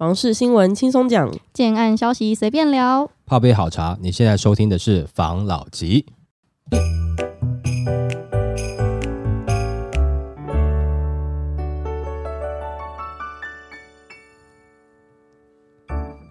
[0.00, 3.10] 房事新闻轻松讲，建案消息随便聊。
[3.26, 6.06] 泡杯好茶，你现在收听的是房老吉。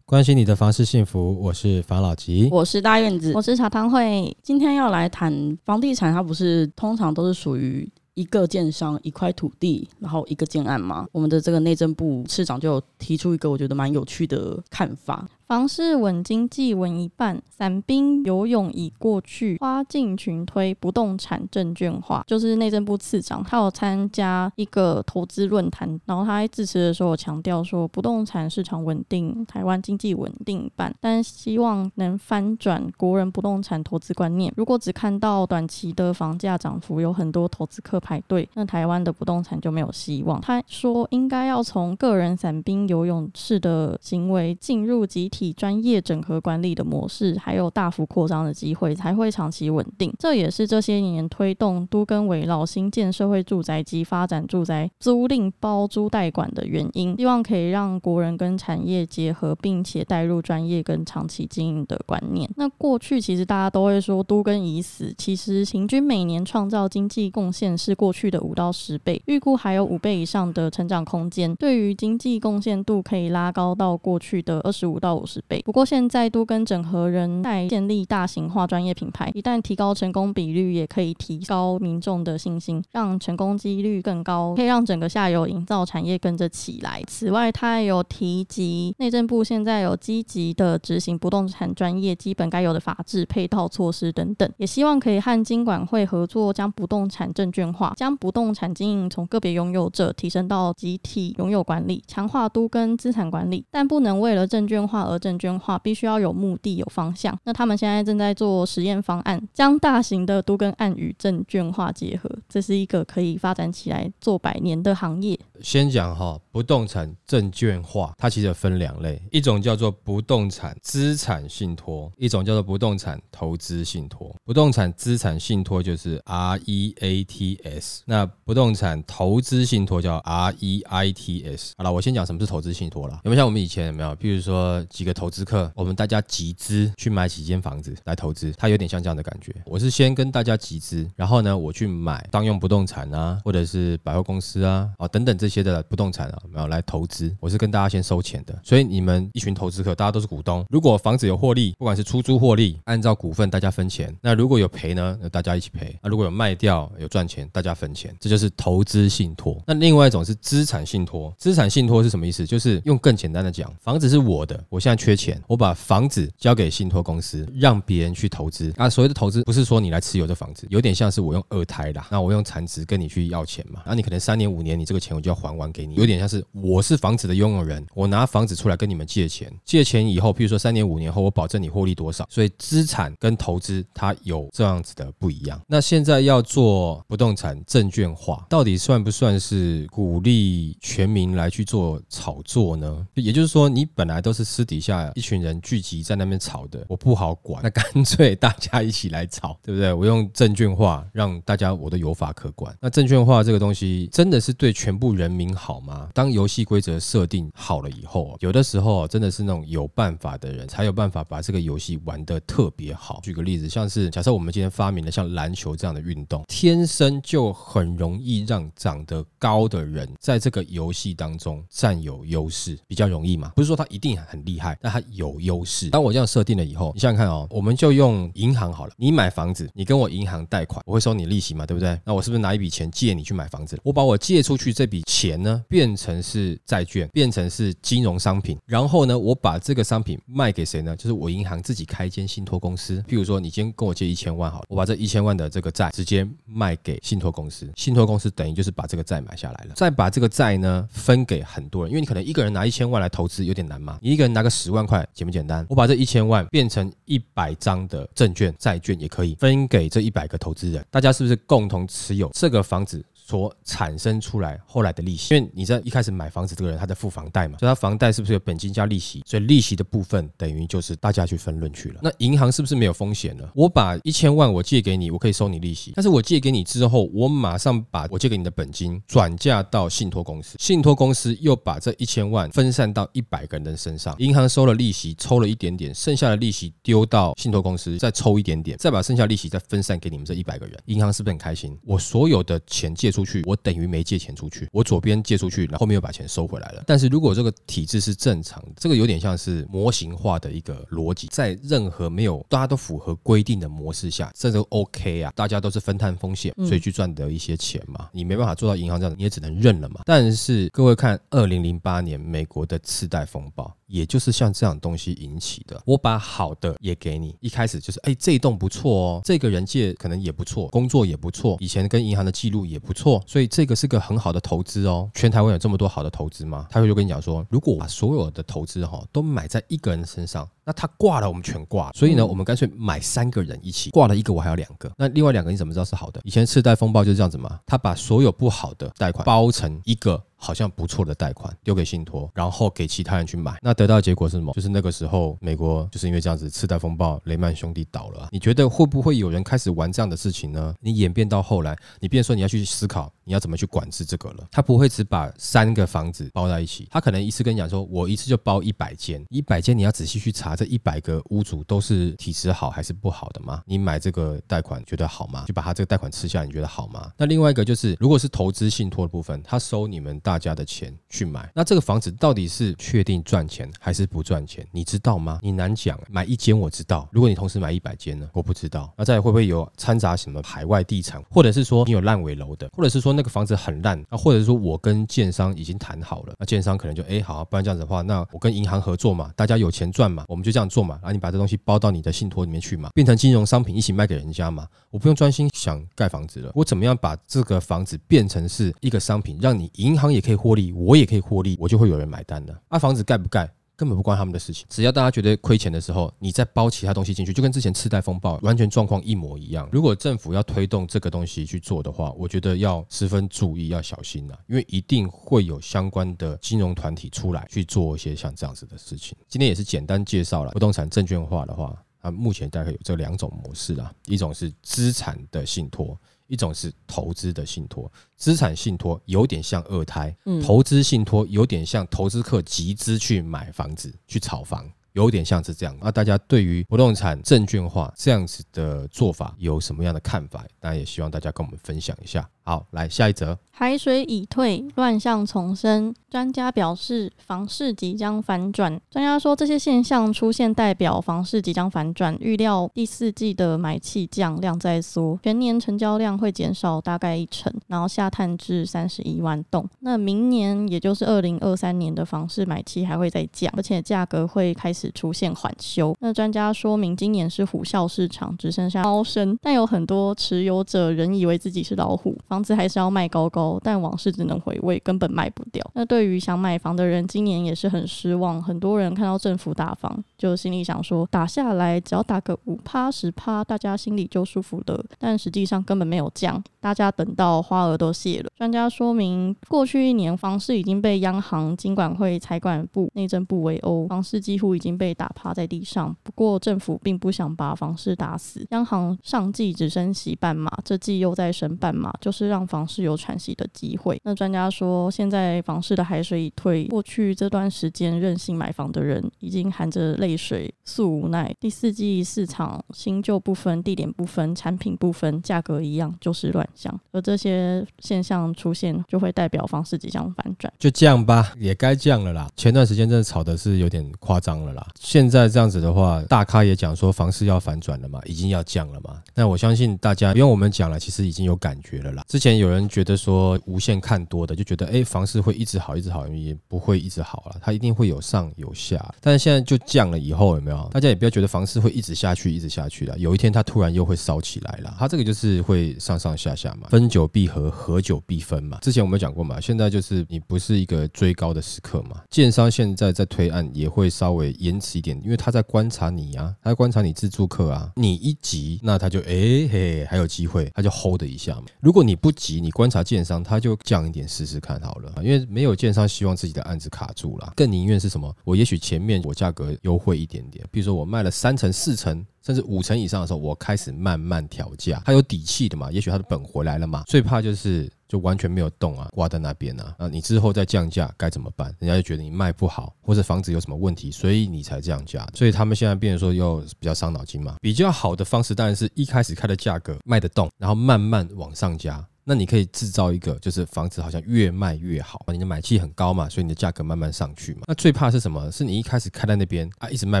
[0.04, 2.48] 关心你的房事幸福，我是房老吉。
[2.52, 11.06] 我是大院子，我是茶汤会，今天要来谈房地产，它不是通常都是属于一个建商一块土地，然后一个建案嘛？
[11.12, 15.28] 我们的这个内政部市长就提出一个我觉得蛮有趣的看法。
[15.46, 22.24] 房市稳经济稳一半，散兵游泳已过去，花尽群推不动产证券化。
[22.26, 34.52] 就是内政部次长，他有参加一个投资论坛，然后他在致辞的时候强调说，不动产市场稳定，台湾经济稳定一半，但希望能翻转国人不动产投资观念。
[34.56, 40.40] 如果只看到短期的房价涨幅，有很多投资客排队，那台湾的不动产就没有希望。
[40.40, 45.35] 他说，应该要从个人散兵游泳式的行为进入集体。
[45.36, 50.10] 体专业整合管理的模式，还有大幅扩张的机会，才会长期稳定。
[50.18, 57.14] 这也是这些年推动都跟围绕新建社会住宅及发展住宅租赁包租代管的原因。
[57.18, 62.48] 希望可以让国人跟产业结合，并且带入专业跟长期经营的观念。
[62.56, 71.54] 那过去其实大家都会说都跟已死，其实平均每年创造经济贡献是过去的五到十倍，预估还有五倍以上的成长空间。
[71.56, 75.25] 对于经济贡献度可以拉高到过去的二十五到五。
[75.26, 75.60] 十倍。
[75.64, 87.02] 不过现在都跟整合人在建立大型化专业品牌，一旦提高成功比率，也可以提高民众的信心，让成功几率更高，可以让整个下游营造产业跟着起来。
[87.06, 107.36] 此外，他也有提及内政部现在有积极的执行不动产专业基本该有的法制配套措施等等，也希望可以和金管会合作，将不动产证券化，将不动产经营从个别拥有者提升到集体拥有管理，强化都跟资产管理，但不能为了证券化而证券化必须要有目的、有方向。
[107.44, 115.38] 那他们现在正在做实验方案，将大型的都跟案与证券化结合，这是一个可以发展起来做百年的行业。
[115.60, 124.34] 先讲哈，不动产证券化，它其实分两类，一种叫做不动产资产信托，一种叫做不动产投资信托。
[124.42, 131.72] 不动产资产信托就是 REATS，那不动产投资信托叫 REITS。
[131.76, 133.20] 好了，我先讲什么是投资信托了。
[133.24, 134.14] 有没有像我们以前有没有？
[134.14, 139.54] 比如说几个投资客，我们大家集资去买几间房子来投资，它有点像这样的感觉。
[139.66, 147.34] 我是先跟大家集资，然后呢，我去买当用不动产啊，或者是百货公司啊，啊等等这些的不动产啊，没有来投资。
[147.40, 150.64] 我是跟大家先收钱的，所以你们一群投资客，大家都是股东。
[150.70, 158.14] 如果房子有获利，不管是出租获利，按照股份大家分钱；那如果有赔呢，那大家一起赔；那如果有卖掉有赚钱，大家分钱。
[158.20, 159.60] 这就是投资信托。
[159.66, 161.34] 那另外一种是资产信托。
[161.38, 162.46] 资产信托是什么意思？
[162.46, 168.72] 就是用更简单的讲，房子是我的，我现在缺钱，我把房子交给信托公司，让别人去投资。
[168.76, 173.82] 啊，所谓的投资不是说你来持有这房子，有点像是我用二胎啦，那我用用残值跟你去要钱嘛。
[173.86, 182.26] 那你可能三年五年，你这个钱我就要还完给你，有点像是我是房子的拥有人，我拿房子出来跟你们借钱，借钱以后，譬如说三年五年后，我保证你获利多少。
[182.30, 185.60] 所以资产跟投资它有这样子的不一样。
[185.66, 193.06] 那现在要做不动产证券化，到底算不算是鼓励全民来去做炒作呢？
[193.14, 199.92] 也就是说，你本来都是私底下一群人聚集在那边炒的，我不好管，那干脆大家一起来炒，对不对？
[199.92, 202.74] 我用证券化让大家我都有法可管。
[202.80, 206.08] 那证券化这个东西真的是对全部人民好吗？
[206.14, 213.20] 当游戏规则设定好了以后，有的时候真的是那种有办法的人才有办法把这个游戏玩得特别好。
[213.22, 223.52] 举个例子，像是假设我们今天发明了像篮球这样的运动，天生就很容易让长得高的人在这个游戏当中占有优势，比较容易嘛？
[223.54, 225.90] 不是说他一定很厉害，但他有优势。
[225.90, 228.92] 当我这样设定了以后，你想想看哦，我们就用银行好了。
[228.96, 231.98] 你买房子，你跟我银行贷款，我会收你利息嘛，对不对？
[232.08, 233.76] 那我是不是拿一笔钱借你去买房子？
[233.82, 240.94] 我把我借出去这笔钱呢，变成是债券，变成是金融商品，然后呢，我把这个商品卖给谁呢？
[240.94, 243.02] 就是我银行自己开一间信托公司。
[243.08, 255.66] 譬如说，你今天跟我借一千万好了，我把这一千万的这个债直接卖给信托公司，信托公司等于就是把这个债买下来了，再把这个债呢分给很多人，因为你可能一个人拿一千万来投资有点难嘛，你一个人拿个十万块简不简单？
[255.68, 263.02] 我把这一千万变成一百张的证券债券也可以分给这一百个投资人，大家是不是共同持有这个房子？
[263.26, 265.34] 所产生出来后来的利息。
[265.34, 269.22] 因为你在一开始买房子这个人他在付房贷嘛，所以他房贷是不是有本金加利息？
[269.26, 272.00] 所以利息的部分等于就是大家去分论去了。
[272.02, 273.44] 那银行是不是没有风险呢？
[273.54, 291.76] 我把一千万我借给你，我可以收你利息，但是我借给你之后，我马上把我借给你的本金转嫁到信托公司，信托公司又把这一千万分散到一百个人的身上，银行收了利息，抽了一点点，剩下的利息丢到信托公司，再抽一点点，再把剩下利息再分散给你们这一百个人，银行是不是很开心？
[291.84, 296.84] 我所有的钱借出去，我等于没借钱出去，我左边借出去，然后后面又把钱收回来了。
[296.86, 308.08] 但是如果这个体制是正常的，这个有点像是模型化的一个逻辑，在任何没有大家都符合规定的模式下，这都 OK 啊，大家都是分摊风险，所以去赚得一些钱嘛。
[308.12, 310.02] 你没办法做到银行这样，你也只能认了嘛。
[310.04, 313.74] 但是各位看，二零零八年美国的次贷风暴。
[313.86, 325.08] 也就是像这样东西引起的，我把好的也给你，一开始就是哎这一栋不错哦，这个人借可能也不错，工作也不错，以前跟银行的记录也不错，所以这个是个很好的投资哦。
[325.14, 326.66] 全台湾有这么多好的投资吗？
[326.70, 331.92] 他会就跟你讲说，如果我把所有的投资哈都买在一个人身上，那他挂了，我们全挂。
[331.92, 336.20] 所以呢，我们干脆买三个人一起挂了一个，我还有两个，那另外两个你怎么知道是好的？
[336.24, 340.22] 以前次贷风暴就是这样子嘛，他把所有不好的贷款包成一个。
[340.46, 344.52] 好像不错的贷款丢给信托，然后给其他人去买，那得到的结果是什么？
[344.52, 348.28] 就是那个时候美国就是因为这样子次贷风暴，雷曼兄弟倒了。
[348.30, 350.72] 你觉得会不会有人开始玩这样的事情呢？
[350.80, 354.48] 你演变到后来，你变说你要去思考你要怎么去管制这个了。
[354.50, 363.62] 他不会只把三个房子包在一起，他可能一次跟你讲说，我一次就包一百间，一百间你要仔细去查这一百个屋主都是体质好还是不好的吗？
[363.66, 365.44] 你买这个贷款觉得好吗？
[365.46, 367.12] 就把他这个贷款吃下，你觉得好吗？
[367.18, 370.16] 那另外一个就是，如果是投资信托的部分，他收你们。
[370.20, 374.66] 大家的钱去买，那这个房子到底是确定赚钱还是不赚钱？
[374.72, 375.38] 你知道吗？
[375.42, 375.96] 你难讲。
[376.08, 378.28] 买一间我知道，如果你同时买一百间呢？
[378.32, 378.92] 我不知道。
[378.96, 400.96] 那再会不会有掺杂什么海外地产，或者是说你有烂尾楼的，或者是说那个房子很烂，那或者是说我跟建商已经谈好了，那建商可能就哎好，不然这样子的话，那我跟银行合作嘛，大家有钱赚嘛，我们就这样做嘛，然后你把这东西包到你的信托里面去嘛，变成金融商品一起卖给人家嘛，我不用专心想盖房子了，我怎么样把这个房子变成是一个商品，让你银行也可以获利，我。
[400.96, 402.58] 也可以获利，我就会有人买单的。
[402.68, 409.68] 啊，房子盖不盖根本不关他们的事情，只要大家觉得亏钱的时候，你再包其他东西进去，就跟之前次贷风暴完全状况一模一样。
[409.70, 419.14] 如果政府要推动这个东西去做的话，我觉得要十分注意，要小心了，因为一定会有相关的金融团体出来去做一些像这样子的事情。
[419.28, 425.98] 今天也是简单介绍了不动产证券化的话，它目前大概有这两种模式啊，一种是资产的信托。
[426.26, 435.76] 一种是投资的信托，资产信托有点像二胎，投资信托有点像投资客集资去买房子去炒房，有点像是这样。
[435.82, 440.42] 那大家对于不动产证券化这样子的做法有什么样的看法？
[440.58, 442.26] 当然也希望大家跟我们分享一下。
[442.42, 443.36] 好，来下一则。
[443.50, 445.94] 海水已退，乱象丛生。
[446.08, 448.80] 专家表示，房市即将反转。
[448.90, 452.16] 专家说，这些现象出现代表房市即将反转。
[452.20, 459.68] 预料第四季的买气降，量在缩，全年成交量会减少大概一成，然后下探至三十一万栋。
[459.80, 465.94] 那明年，也就是二零二三年的房市买气还会再降，而且价格会开始出现缓修。
[466.00, 472.16] 那专家说明，今年是虎啸市场，只剩下猫生，但有很多持有者仍以为自己是老虎。
[472.26, 475.64] 房子还是要卖高高，但往事只能回味，根本卖不掉。
[475.74, 478.42] 那对于想买房的人，今年也是很失望。
[478.42, 484.84] 很多人看到政府打房，就心里想说，打下来只要打个五趴十趴，大家心里就舒服了。
[484.98, 488.30] 但实际上根本没有降，大家等到花儿都谢了。
[488.36, 495.94] 专家说明，过去一年房市已经被央行、金管会、财管部、内政部围殴，房市几乎已经被打趴在地上。
[496.02, 504.00] 不过政府并不想把房市打死，央行上季只升息半码，这季又在升半码，就是让房市有喘息的机会。
[504.04, 511.34] 那专家说，现在房市的海水已退，过去这段时间任性买房的人已经含着泪水诉无奈。
[511.40, 516.78] 第四季市场新旧不分、地点不分、产品不分、价格一样，就是乱象。
[516.92, 520.52] 而这些现象出现，就会代表房市即将反转。
[520.58, 522.28] 就降吧，也该降了啦。
[522.36, 524.66] 前段时间真的炒的是有点夸张了啦。
[524.80, 529.00] 现在这样子的话，大咖也讲说房市要反转了嘛，已经要降了嘛。
[529.14, 532.04] 那我相信大家因为我们讲了，其实已经有感觉了啦。
[532.08, 532.56] 之前有人。
[532.68, 538.94] 觉得说无限看多的，就觉得哎，房市会一直好，一直好，也不会一直好了，它一定会有上有下。
[539.00, 540.68] 但是现在就降了以后，有没有？
[540.72, 542.98] 大家也不要觉得房市会一直下去，一直下去了。
[542.98, 548.58] 有一天它突然又会烧起来了，它这个就是会上上下下嘛，分久必合，合久必分嘛。
[548.60, 552.02] 之前我们讲过嘛，现在就是你不是一个追高的时刻嘛。
[552.10, 557.72] 建商现在在推案也会稍微延迟一点，因为他在观察你啊，他在观察你自助客啊。
[557.76, 561.44] 你一急，那他就哎嘿还有机会，他就 hold 一下嘛。
[561.60, 568.14] 如果你不急，你观察建商，他就降一点试试看好了，因为没有建商希望自己的案子卡住了，更宁愿是什么？
[568.24, 572.04] 我也许前面我价格优惠一点点，比如说我卖了三成、四成。
[572.26, 575.70] 甚至五成以上的时候，我开始慢慢调价，他有底气的嘛？
[575.70, 576.82] 也许他的本回来了嘛？
[576.84, 579.74] 最怕就是就完全没有动啊，挂在那边啊。
[579.78, 581.54] 那你之后再降价该怎么办？
[581.58, 585.06] 人家就觉得你卖不好，或者房子有什么问题，所以你才降价。
[585.14, 587.36] 所以他们现在变得说又比较伤脑筋嘛。
[587.40, 591.84] 比较好的方式当然是一开始开的价格卖得动，然后慢慢往上加。
[592.08, 597.40] 那你可以制造一个，就是房子好像越卖越好，你的买气很高嘛，所以你的价格慢慢上去嘛。
[597.48, 598.30] 那最怕是什么？
[598.30, 600.00] 是你一开始开在那边啊，一直卖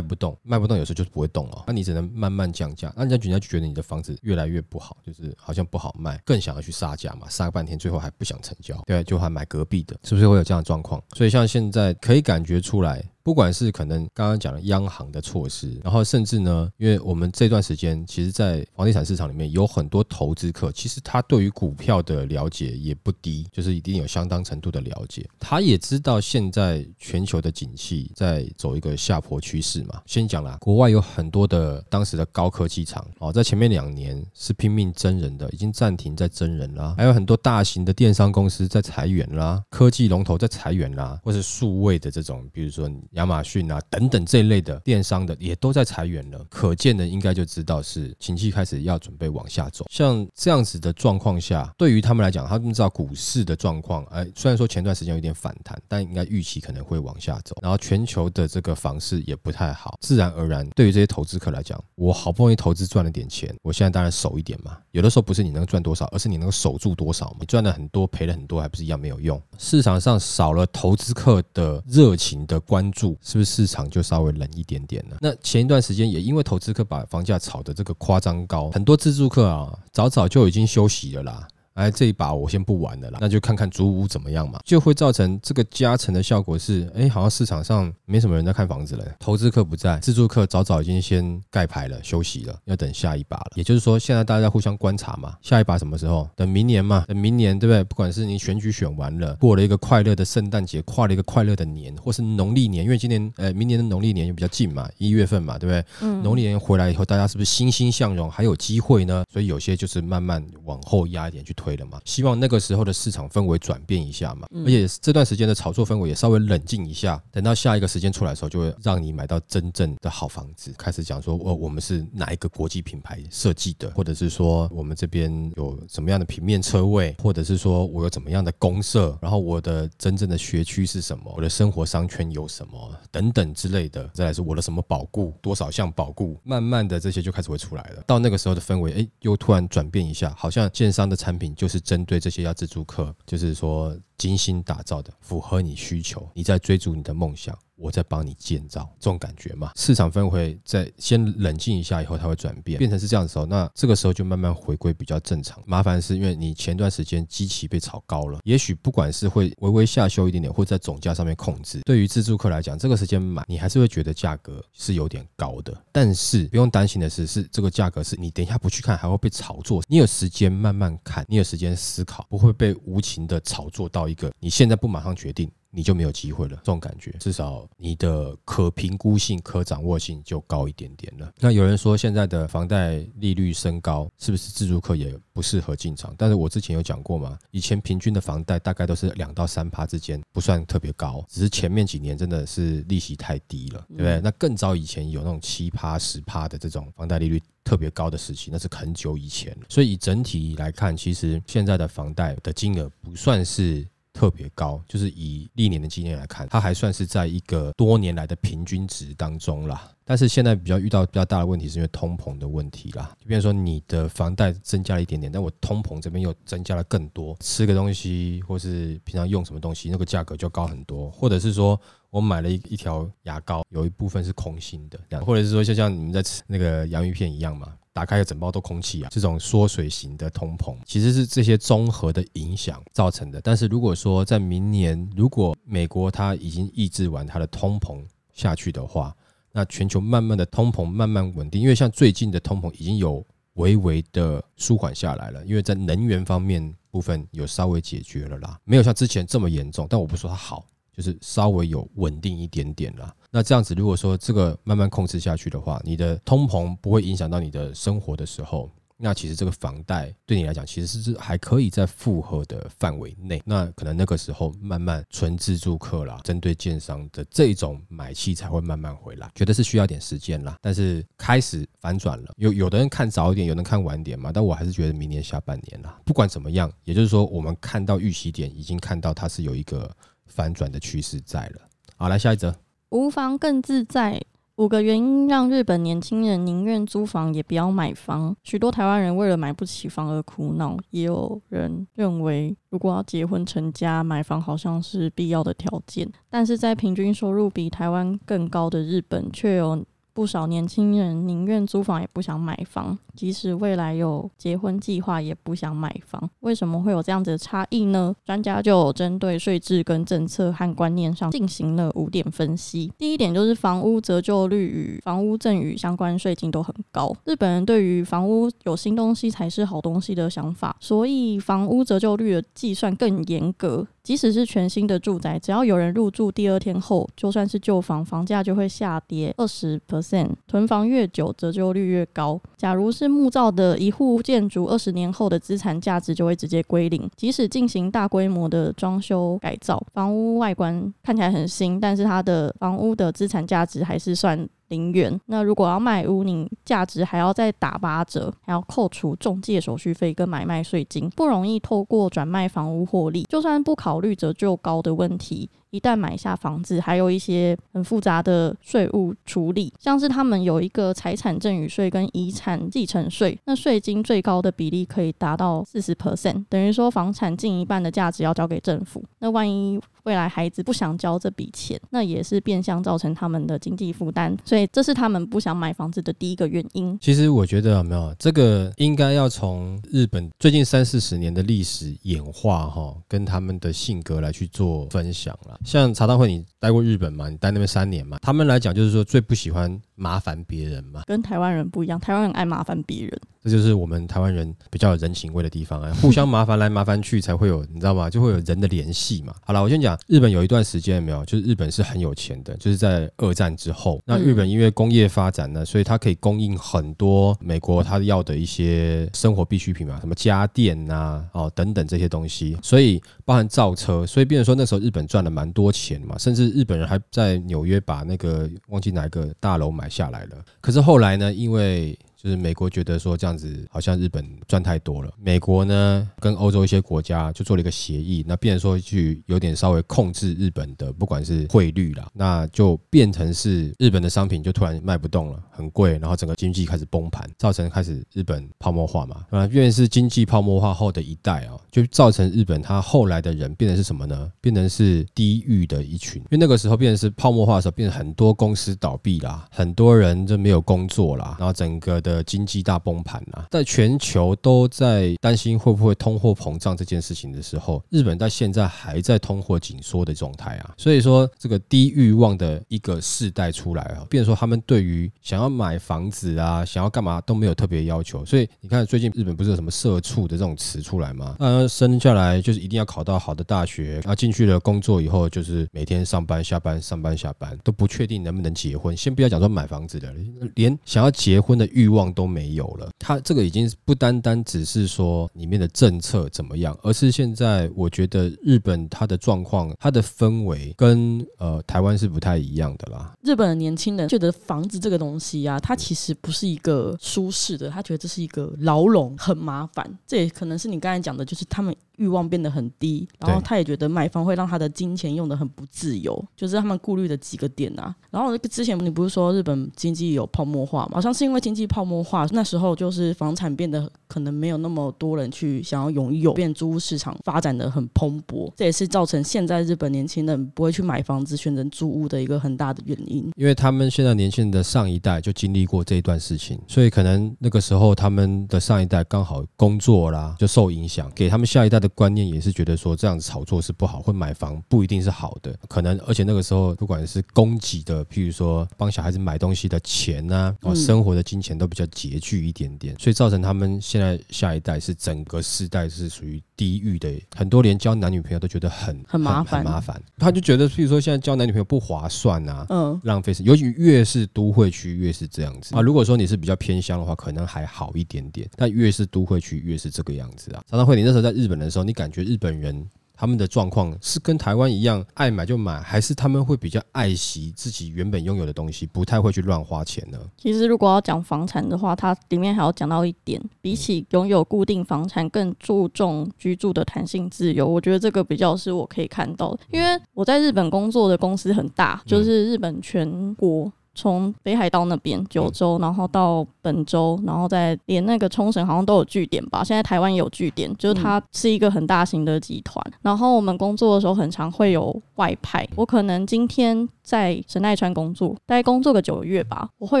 [0.00, 1.64] 不动，卖不动，有时候就不会动哦。
[1.66, 11.02] 那你只能慢慢降价，那人家人家就觉得你的房子越来越不好，就是好像不好卖，更想要去杀价嘛，杀半天，最后还不想成交，对，就还买隔壁的，是不是会有这样的状况？
[11.16, 13.04] 所以像现在可以感觉出来。
[13.26, 25.28] 不管是可能刚刚讲的央行的措施，然后甚至呢，因为我们这段时间其实，在房地产市场里面有很多投资客，其实他对于股票的了解也不低，就是一定有相当程度的了解。
[25.40, 30.00] 他也知道现在全球的景气在走一个下坡趋势嘛。
[30.06, 36.94] 先讲啦，国外有很多的当时的高科技厂哦，在前面两年是拼命增人的，已经暂停在增人啦。
[36.96, 42.88] 还有很多大型的电商公司在裁员啦，科技龙头在裁员啦，或是数位的这种，比如说。
[43.16, 49.84] 亚马逊啊，等等这一类的电商的也都在裁员了，可见的应该就知道是景气开始要准备往下走。
[49.90, 57.56] 像这样子的状况下，对于他们来讲，他们知道股市的状况，哎，虽然说前段时间有点反弹，但应该预期可能会往下走。
[57.62, 64.76] 然后全球的这个房市也不太好，自然而然，对于这些投资客来讲，我好不容易投资赚了点钱，我现在当然守一点嘛。
[64.92, 67.36] 有的时候不是你能赚多少，而是你能守住多少嘛。
[67.40, 69.40] 你赚了很多，赔了很多，还不是一样没有用？
[69.58, 73.05] 市场上少了投资客的热情的关注。
[73.20, 75.16] 是不是市场就稍微冷一点点呢？
[75.20, 81.46] 那前一段时间也因为投资客把房价炒的这个夸张高，很多自住客啊早早就已经休息了啦。
[81.76, 93.52] 哎，这一把我先不玩了啦，那就看看主屋怎么样嘛，就会造成这个加成的效果是，哎，好像市场上没什么人在看房子了，投资客不在，自住客早早已经先盖牌了，休息了，要等下一把了。
[93.56, 96.26] 也就是说，现在大家互相观察嘛，下一把什么时候？
[96.34, 97.84] 等明年嘛，等明年对不对？
[97.84, 105.84] 不管是你选举选完了，过了一个快乐的圣诞节，跨了一个快乐的年，或是农历年，因为今年呃明年的农历年又比较近嘛，一月份嘛，对不对？
[106.00, 106.22] 嗯。
[106.22, 109.24] 农历年回来以后，大家是不是欣欣向荣，还有机会呢？
[109.30, 111.65] 所以有些就是慢慢往后压一点去推。
[111.66, 112.00] 推了嘛？
[112.04, 117.20] 希望那个时候的市场氛围转变一下嘛，而且这段时间的炒作氛围也稍微冷静一下。
[117.32, 120.72] 等到下一个时间出来的时候，就会让你买到真正的好房子。
[120.78, 134.08] 开始讲说，哦，我们是哪一个国际品牌设计的，或者是说我们这边有什么样的平面车位，或者是说我有怎么样的公社，然后我的真正的学区是什么，我的生活商圈有什么等等之类的。
[134.14, 138.04] 再来是我的什么保固，多少项保固，慢慢的这些就开始会出来了。
[138.06, 141.55] 到那个时候的氛围，哎，又突然转变一下，好像建商的产品。
[141.56, 147.58] 就是针对这些要自助客，就是说精心打造的，符合你需求，你在追逐你的梦想。
[147.76, 155.62] 我在帮你建造，这种感觉嘛，市场氛围在先冷静一下以后，它会转变，变成是这样的时候，那这个时候就慢慢回归比较正常。
[155.66, 165.76] 麻烦是因为你前段时间机器被炒高了，也许不管是会微微下修一点点，或在总价上面控制，对于自助客来讲，这个时间买你还是会觉得价格是有点高的。
[165.92, 175.50] 但是不用担心的是，是这个价格是你等一下不去看还会被炒作，你有时间慢慢看，你有时间思考，不会被无情的炒作到一个你现在不马上决定。
[175.76, 181.30] 你就没有机会了，这种感觉，至少你的可评估性、可掌握性就高一点点了。
[181.38, 186.14] 那有人说现在的房贷利率升高，是不是自住客也不适合进场？
[186.16, 194.18] 但是我之前有讲过嘛，以前平均的房贷大概都是两到三趴之间，不算特别高，只是前面几年真的是利息太低了，对不对？
[194.22, 199.54] 那更早以前有那种七趴、十趴的这种房贷利率特别高的时期，那是很久以前。
[199.68, 203.86] 所以以整体来看，其实现在的房贷的金额不算是。
[204.16, 209.90] 特别高，就是以历年的经验来看，它还算是在一个多年来的平均值当中啦。
[210.06, 213.14] 但是现在比较遇到比较大的问题，是因为通膨的问题啦。
[213.20, 221.10] 就比如说你的房贷增加了一点点，但我通膨这边又增加了更多，吃个东西或是平常用什么东西，那个价格就高很多。
[221.10, 227.74] 或者是说我买了一一条牙膏，有一部分是空心的，或者是说就像你们在吃那个洋芋片一样嘛。
[227.96, 233.40] 打开整包都空气啊，这种缩水型的通膨其实是这些综合的影响造成的。
[233.40, 239.16] 但是如果说在明年，如果美国它已经抑制完它的通膨下去的话，
[239.50, 243.24] 那全球慢慢的通膨慢慢稳定，因为像最近的通膨已经有
[243.54, 249.86] 微微的舒缓下来了，因为在能源方面部分有稍微解决了啦，没有像之前这么严重。
[249.88, 250.66] 但我不说它好。
[250.96, 253.14] 就是稍微有稳定一点点啦。
[253.36, 258.70] 那这样子，如果说这个慢慢控制下去的话，你的通膨不会影响到你的生活的时候。
[258.96, 263.42] 那其实这个房贷对你来讲，其实是还可以在负荷的范围内。
[263.44, 270.56] 那可能那个时候慢慢纯自助客啦，针对建商的这种买气才会慢慢回来，觉得是需要点时间啦。
[270.62, 274.32] 但是开始反转了，有有的人看早一点，有人看晚点嘛。
[274.32, 281.60] 但我还是觉得明年下半年啦，不管怎么样，也就是说我们看到预期点已经看到它是有一个反转的趋势在了。
[281.98, 282.54] 好，来下一则，
[282.90, 284.20] 无房更自在。
[284.56, 288.34] 五个原因让日本年轻人宁愿租房也不要买房。
[288.42, 296.10] 许多台湾人为了买不起房而苦恼，也有人认为，如果要结婚成家，买房好像是必要的条件。
[296.30, 299.84] 但是在平均收入比台湾更高的日本，却有。
[300.16, 306.30] 不少年轻人宁愿租房也不想买房，即使未来有结婚计划也不想买房。
[306.40, 308.16] 为什么会有这样子的差异呢？
[308.24, 312.90] 专家就针对税制跟政策和观念上进行了五点分析。
[312.96, 317.14] 第一点就是房屋折旧率与房屋赠与相关税金都很高。
[317.26, 323.86] 日本人对于房屋有新东西才是好东西的想法，所以房屋折旧率的计算更严格。
[324.06, 330.28] 即使是全新的住宅，只要有人入住，第二天后就算是旧房，房价就会下跌二十 percent。
[330.46, 332.40] 囤房越久，折旧率越高。
[332.56, 337.10] 假如是木造的一户建筑，二十年后的资产价值就会直接归零。
[337.16, 344.48] 即使进行大规模的装修改造，房屋外观看起来很新，但是它的房屋的资产价值还是算。
[344.68, 345.20] 零元。
[345.26, 353.24] 那如果要卖屋，你价值还要再打八折，还要扣除中介手续费跟买卖税金，不容易透过转卖房屋获利。
[353.24, 355.50] 就算不考虑折旧高的问题。
[355.76, 369.04] 一旦买下房子，还有一些很复杂的税务处理，像是他们有一个财产赠与税跟遗产继承税，那税金最高的比例可以达到四十 percent，等于说房产近一半的价值要交给政府。
[369.18, 376.96] 那万一未来孩子不想交这笔钱，那也是变相造成他们的经济负担，所以这是他们不想买房子的第一个原因。
[377.00, 385.58] 其实我觉得有没有这个应该要从日本最近三四十年的历史演化哈，跟他们的性格来去做分享了。
[385.66, 387.28] 像茶道会，你待过日本嘛？
[387.28, 388.18] 你待那边三年嘛？
[388.22, 391.02] 他们来讲，就是说最不喜欢麻烦别人嘛。
[391.06, 393.20] 跟台湾人不一样，台湾人爱麻烦别人。
[393.42, 398.08] 这就是我们台湾人比较有人情味的地方啊，互相麻烦来麻烦去才会有，你知道吗？
[398.10, 399.32] 就会有人的联系嘛。
[399.44, 420.44] 好了，我先讲日本有一段时间没有，就是日本是很有钱的，就是在二战之后，那日本因为工业发展呢，所以它可以供应很多美国他要的一些生活必需品嘛，什么家电呐，哦等等这些东西，所以包含造车，所以变成说那时候日本赚了蛮多钱嘛，甚至日本人还在纽约把那个忘记哪个大楼买下来了。
[420.60, 444.28] 可是后来呢，因为就是美国觉得说这样子好像日本赚太多了，美国呢跟欧洲一些国家就做了一个协议，那变成说去有点稍微控制日本的不管是汇率啦，那就变成是日本的商品就突然卖不动了，很贵，然后整个经济开始崩盘，造成开始日本泡沫化嘛，啊，因为是经济泡沫化后的一代啊，就造成日本它后来的人变成是什么呢？
[444.40, 452.15] 变成是低欲的一群，因为那个时候变成是泡沫化的时候，变成很多公司倒闭啦，很多人就没有工作啦，然后整个的。
[452.24, 471.36] 经济大崩盘啊，在全球都在担心会不会通货膨胀这件事情的时候，日本在现在还在通货紧缩的状态啊，所以说这个低欲望的一个世代出来啊，变说他们对于想要买房子啊，想要干嘛都没有特别要求，所以你看最近日本不是有什么社畜的这种词出来吗？
[471.38, 480.14] 呃，生下来就是一定要考到好的大学，然后进去了工作以后就是每天上班下班上班下班都不确定能不能结婚，先不要讲说买房子的，
[480.54, 481.95] 连想要结婚的欲望。
[481.96, 493.12] 望都没有了，它这个已经不单单只是说里面的政策怎么样，而是现在我觉得日本它的状况、它的氛围跟呃台湾是不太一样的啦。
[493.22, 499.98] 日本的年轻人觉得房子这个东西啊，它其实不是一个舒适的，他觉得这是一个牢笼，很麻烦。
[500.06, 501.74] 这也可能是你刚才讲的，就是他们。
[501.96, 507.94] 欲望变得很低，然后他也觉得买房会让他的金钱用的很不自由，就是他们顾虑的几个点啊。
[508.10, 510.92] 然后之前你不是说日本经济有泡沫化嘛？
[510.94, 523.30] 好像是因为经济泡沫化，那时候就是房产变得可能没有那么多人去想要拥有，变租屋市场发展的很蓬勃，这也是造成现在日本年轻人不会去买房子，选择租屋的一个很大的原因。
[523.36, 531.85] 因为他们现在年轻人的上一代就经历过这一段事情，所以可能那个时候他们的上一代刚好工作啦就受影响，给他们下一代的。
[531.88, 550.02] 观念也是觉得说这样子炒作是不好，会买房不一定是好的，可能而且那个时候不管是供给的，譬如说帮小孩子买东西的钱呐，哦，生活的金钱都比较拮据一点点，所以造成他们现在下一代是整个世代是属于低欲的，很多连交男女朋友都觉得很很麻烦很麻烦。
[550.18, 555.80] 他就觉得，譬如说现在交男女朋友不划算啊，嗯，浪费尤其越是都会区越是这样子啊。
[555.80, 560.62] 如果说你是比较偏乡的话，可能还好一点点，但越是都会区越是这个样子啊。
[560.70, 562.86] 常常会，你那时候在日本的时候，你感觉日本人。
[563.16, 570.18] 他们的状况是跟台湾一样爱买就买，还是他们会比较爱惜自己原本拥有的东西，不太会去乱花钱呢？
[570.36, 577.66] 其实如果要讲房产的话，它里面还要讲到一点，比起拥有固定房产，更注重居住的弹性自由。
[577.66, 583.72] 我觉得这个比较是我可以看到的，因为我在日本工作的公司很大，就是日本全国。
[583.96, 589.64] 从北海道那边九州，然后到本州，然后再连那个冲绳好像都有据点吧。
[589.64, 592.84] 现在台湾也有据点，就是它是一个很大型的集团。
[593.02, 595.66] 然后我们工作的时候，很常会有外派。
[595.74, 600.00] 我可能今天在神奈川工作，大概工作个九个月吧，我会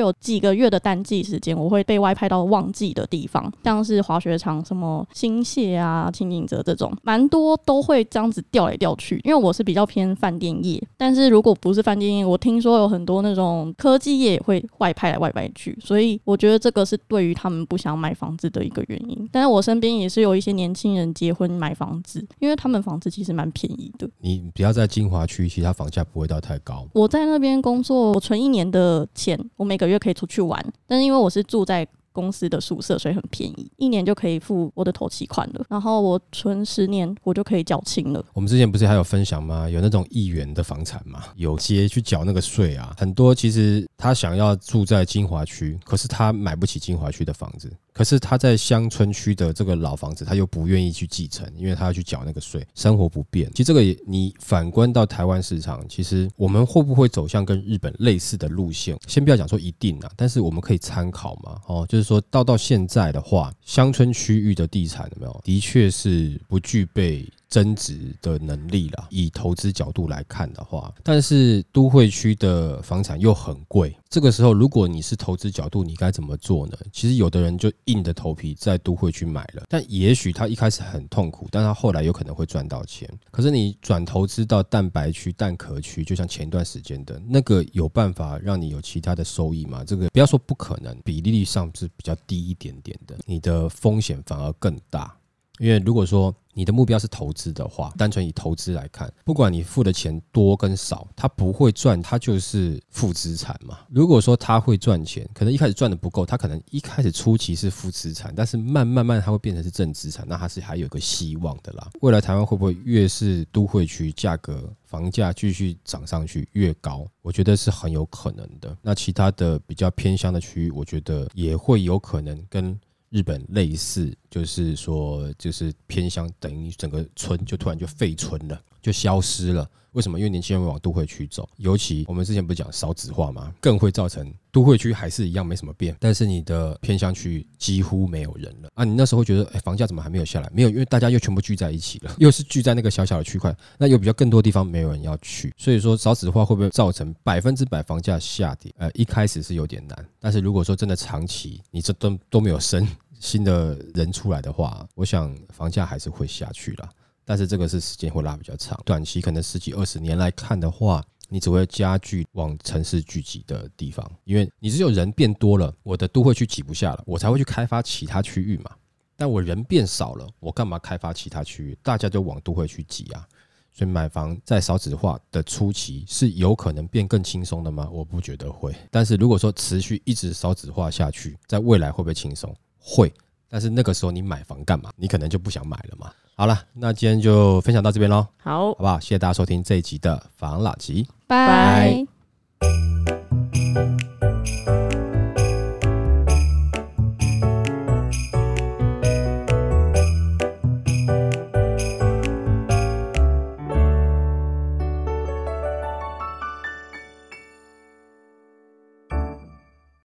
[0.00, 9.20] 有几个月的淡季时间，我会被外派到旺季的地方，像是滑雪场、什么新泻啊、青井泽这种，蛮多都会这样子调来调去。
[9.24, 13.72] 因为我是比较偏饭店业，但是如果不是饭店业，我听说有很多那种。
[13.78, 19.28] 科技业也会外派来外派去，所以我觉得这个是对于他们不想买房子的一个原因。
[19.30, 24.08] 但是我身边也是有一些年轻人结婚买房子，因为他们房子其实蛮便宜的。
[24.18, 26.88] 你不要在金华区，其他房价不会到太高。
[26.96, 30.58] 我在那边工作，我存一年的钱，我每个月可以出去玩。
[30.86, 31.86] 但是因为我是住在。
[32.16, 35.66] 公司的宿舍，所以很便宜，一年就可以付我的头期款了。
[35.68, 38.24] 然后我存十年，我就可以缴清了。
[38.32, 39.68] 我们之前不是还有分享吗？
[39.68, 42.94] 有那种亿元的房产嘛，有些去缴那个税啊。
[42.96, 47.70] 很多其实他想要住在金华区，可是他买不起金华区的房子。
[47.92, 53.50] 可是他在乡村区的这个老房子，他又不愿意去继承，因为他要去缴那个税，生活不便。
[53.52, 58.94] 其实这个也，你反观到台湾市场，其实我们会不会走向跟日本类似的路线？
[59.06, 61.58] 先不要讲说一定啊，但是我们可以参考嘛。
[61.68, 67.28] 哦，就是说到到现在的话，乡村区域的地产有没有，的确是不具备。
[67.48, 73.96] 增值的能力了，以投资角度来看的话，但是都会区的房产又很贵。
[74.08, 76.76] 这个时候，如果你是投资角度，你该怎么做呢？
[76.92, 83.08] 其实有的人就硬着头皮在都会区买了，但也许他一开始很痛苦，但他后来有可能会赚到钱。
[83.30, 89.84] 可是你转投资到蛋白区、蛋壳区，就像前段时间的那个，有办法让你有其他的收益吗？
[89.84, 95.16] 这个不要说不可能，比例上是比较低一点点的，你的风险反而更大。
[95.58, 103.80] 因为如果说你的目标是投资的话，单纯以投资来看，不管你付的钱多跟少，它不会赚，它就是负资产嘛。
[103.90, 111.90] 如果说它会赚钱，可能一开始赚的不够，它可能一开始初期是负资产，但是慢慢慢它会变成是正资产，那它是还有个希望的啦。
[112.00, 117.06] 未来台湾会不会越是都会区价格房价继续涨上去越高？
[117.20, 118.74] 我觉得是很有可能的。
[118.80, 122.74] 那其他的比较偏乡的区域，我觉得也会有可能跟。
[123.16, 129.66] 日本类似，就是说，就是偏乡等于整个村就突然就废村了，就消失了。
[129.92, 130.18] 为什么？
[130.18, 133.50] 因为年轻人往都会区走，尤其我们之前不是讲少子化吗？
[133.62, 138.84] 更会造成都会区还是一样没什么变，但是你的偏乡区几乎没有人了啊！
[138.84, 140.50] 你那时候觉得，哎，房价怎么还没有下来？
[140.52, 148.70] 没有，因为大家又全部聚在一起了，又是聚在那个小小的区块，那又比较更多地方没有人要去，所以说少子化会不会造成百分之百房价下跌？
[148.76, 152.86] 呃，一开始是有点难，但是如果说真的长期，你这都都没有生
[153.20, 156.88] 新的人出来的话，我想房价还是会下去了。
[157.24, 168.70] 但是这个是时间会拉比较长，短期可能十几二十年来看的话，你只会加剧往城市聚集的地方，因为你只有人变多了，我的都会区挤不下了，我才会去开发其他区域嘛。
[169.16, 171.78] 但我人变少了，我干嘛开发其他区域？
[171.82, 173.26] 大家就往都会区挤啊。
[173.72, 177.88] 所以买房在少子化的初期是有可能变更轻松的吗？
[177.90, 178.74] 我不觉得会。
[178.90, 182.54] 但是如果说持续一直少子化下去，在未来会不会轻松？
[182.86, 183.12] 会。
[183.48, 184.90] 但是那个时候你买房干嘛？
[184.96, 186.10] 你可能就不想买了嘛。
[186.36, 188.26] 好了，那今天就分享到这边喽。
[188.36, 189.00] 好，好不好？
[189.00, 192.06] 谢谢大家收听这一集的房老吉，拜。